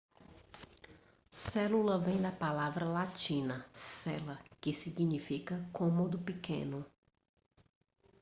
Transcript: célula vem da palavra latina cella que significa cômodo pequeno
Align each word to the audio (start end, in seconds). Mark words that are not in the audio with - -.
célula 1.29 1.99
vem 1.99 2.19
da 2.19 2.31
palavra 2.31 2.85
latina 2.85 3.63
cella 3.71 4.39
que 4.59 4.73
significa 4.73 5.63
cômodo 5.71 6.17
pequeno 6.17 6.83